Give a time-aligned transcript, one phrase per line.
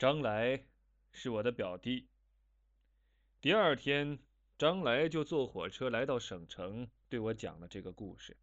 [0.00, 0.64] 张来
[1.12, 2.08] 是我的表弟。
[3.42, 4.18] 第二天，
[4.56, 8.34] 张来就坐火车来到省城，对我讲了这个故事。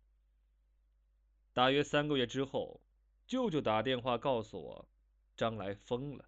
[1.54, 2.80] 大约三个月之后，
[3.26, 4.88] 舅舅打电话告诉我，
[5.36, 6.26] 张来疯了。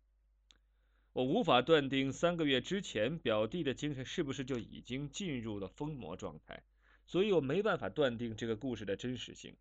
[1.14, 6.64] 我无法断定三个月之前表弟的精神是不是就已经进入了疯魔状态，
[7.06, 9.56] 所以我没办法断定这个故事的真实性。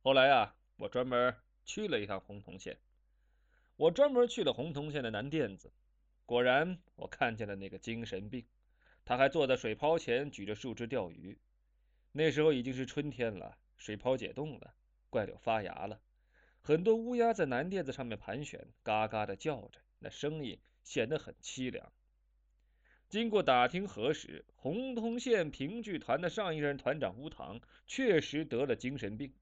[0.00, 1.36] 后来啊，我专门
[1.66, 2.78] 去了一趟洪洞县。
[3.76, 5.70] 我专门去了洪洞县的南店子，
[6.24, 8.46] 果然我看见了那个精神病，
[9.04, 11.38] 他还坐在水泡前举着树枝钓鱼。
[12.12, 14.74] 那时候已经是春天了，水泡解冻了，
[15.10, 16.00] 怪柳发芽了，
[16.62, 21.92] 很多乌鸦在南垫子上面盘旋，嘎嘎的叫着，那声音显得很凄凉。
[23.10, 29.34] 经过打听核实，洪洞县评剧团的上一任团长乌堂确实得了精神病。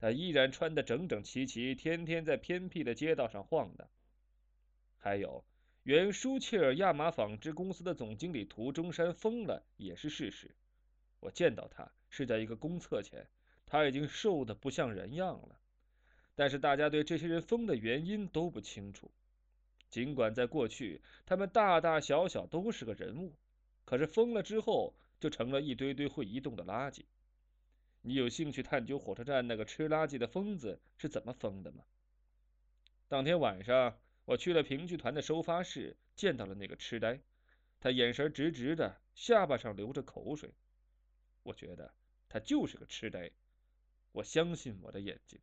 [0.00, 3.86] 他依然穿得整整齐齐，天天在偏僻的街道上晃荡。
[4.96, 5.44] 还有，
[5.82, 10.56] 原舒切尔亚麻纺织公司的总经理涂中山疯了，也是事实。
[11.20, 13.28] 我见到他是在一个公厕前，
[13.66, 15.60] 他已经瘦得不像人样了。
[16.34, 19.10] 但是大家对这些人疯的原因都不清楚。
[19.90, 23.34] 尽管在过去，他们大大小小都是个人物，
[23.84, 27.04] 可是疯了之后，就成了一堆堆会移动的垃圾。
[28.02, 31.84] 你有兴趣探究火车站那个吃垃圾的疯子是怎么疯的吗？
[33.08, 37.20] 当天晚上，我去了评剧团的收发室，见到了那个痴呆。
[37.78, 40.54] 他眼神直直的，下巴上流着口水。
[41.42, 41.92] 我觉得
[42.28, 43.30] 他就是个痴呆。
[44.12, 45.38] 我相信我的眼睛，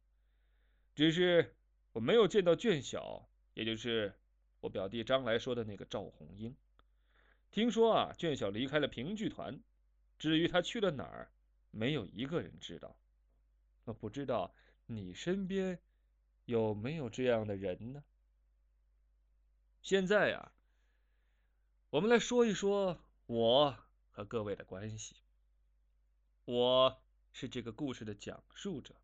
[0.94, 1.56] 只是
[1.94, 4.14] 我没有见到卷小，也就是
[4.60, 6.56] 我表弟张来说的那个赵红英。
[7.50, 9.60] 听说啊，卷小离开了评剧团，
[10.20, 11.32] 至于他去了哪儿？
[11.72, 12.96] 没有一个人知道。
[13.86, 14.54] 我不知道
[14.86, 15.80] 你身边
[16.46, 18.04] 有没有这样的人呢？
[19.82, 20.52] 现在呀，
[21.90, 23.78] 我们来说一说我
[24.12, 25.16] 和各位的关系。
[26.44, 28.96] 我是这个故事的讲述者，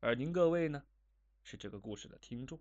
[0.00, 0.82] 而您各位呢，
[1.42, 2.60] 是这个故事的听众。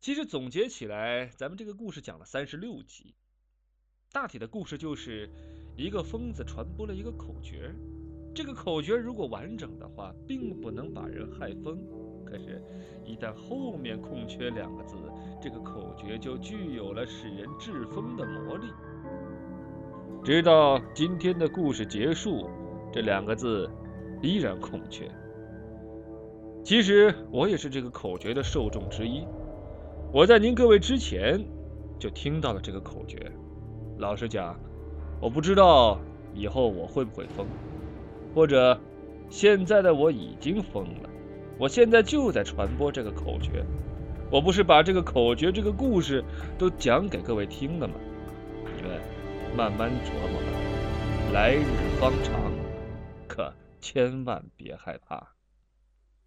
[0.00, 3.14] 其实总结起来，咱们这个故事讲了三十六集，
[4.12, 5.28] 大体的故事就是。
[5.76, 7.72] 一个疯子传播了一个口诀，
[8.34, 11.78] 这个口诀如果完整的话，并不能把人害疯。
[12.26, 12.60] 可是，
[13.04, 14.96] 一旦后面空缺两个字，
[15.40, 18.66] 这个口诀就具有了使人致疯的魔力。
[20.24, 22.50] 直到今天的故事结束，
[22.92, 23.70] 这两个字
[24.20, 25.08] 依然空缺。
[26.64, 29.24] 其实我也是这个口诀的受众之一，
[30.12, 31.40] 我在您各位之前
[32.00, 33.30] 就听到了这个口诀。
[33.98, 34.58] 老实讲。
[35.20, 35.98] 我不知道
[36.32, 37.46] 以后我会不会疯，
[38.34, 38.78] 或者
[39.28, 41.10] 现在的我已经疯了。
[41.58, 43.64] 我现在就在传播这个口诀，
[44.30, 46.24] 我不是把这个口诀、这个故事
[46.56, 47.94] 都讲给各位听了吗？
[48.76, 49.00] 你们
[49.56, 51.64] 慢慢琢磨吧，来日
[51.98, 52.40] 方长，
[53.26, 55.37] 可千万别害怕。